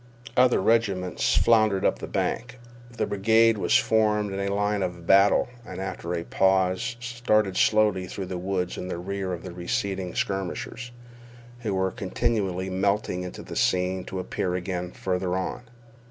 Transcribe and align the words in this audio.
Other 0.35 0.59
regiments 0.59 1.37
floundered 1.37 1.85
up 1.85 1.99
the 1.99 2.07
bank. 2.07 2.57
The 2.89 3.05
brigade 3.05 3.59
was 3.59 3.77
formed 3.77 4.33
in 4.33 4.47
line 4.47 4.81
of 4.81 5.05
battle, 5.05 5.47
and 5.63 5.79
after 5.79 6.15
a 6.15 6.23
pause 6.23 6.95
started 6.99 7.55
slowly 7.55 8.07
through 8.07 8.25
the 8.25 8.39
woods 8.39 8.79
in 8.79 8.87
the 8.87 8.97
rear 8.97 9.31
of 9.31 9.43
the 9.43 9.51
receding 9.53 10.15
skirmishers, 10.15 10.89
who 11.59 11.75
were 11.75 11.91
continually 11.91 12.67
melting 12.67 13.21
into 13.21 13.43
the 13.43 13.55
scene 13.55 14.03
to 14.05 14.17
appear 14.17 14.55
again 14.55 14.89
farther 14.91 15.35
on. 15.37 15.61